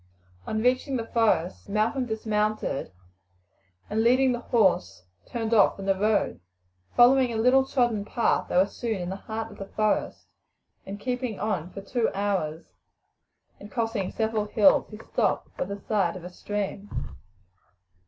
On 0.47 0.63
reaching 0.63 0.97
the 0.97 1.05
forest 1.05 1.69
Malcolm 1.69 2.07
dismounted, 2.07 2.91
and 3.87 4.01
leading 4.03 4.31
the 4.31 4.39
horse 4.39 5.03
turned 5.27 5.53
off 5.53 5.75
from 5.75 5.85
the 5.85 5.93
road. 5.93 6.39
Following 6.95 7.31
a 7.31 7.37
little 7.37 7.63
trodden 7.67 8.03
path 8.03 8.47
they 8.49 8.57
were 8.57 8.65
soon 8.65 8.99
in 8.99 9.09
the 9.09 9.15
heart 9.15 9.51
of 9.51 9.59
the 9.59 9.67
forest, 9.67 10.25
and 10.87 10.95
after 10.97 11.05
keeping 11.05 11.39
on 11.39 11.69
for 11.69 11.81
two 11.81 12.09
hours, 12.15 12.65
and 13.59 13.69
crossing 13.71 14.11
several 14.11 14.45
hills, 14.45 14.89
he 14.89 14.97
stopped 14.97 15.55
by 15.55 15.65
the 15.65 15.79
side 15.79 16.15
of 16.15 16.23
a 16.23 16.31
stream. 16.33 16.89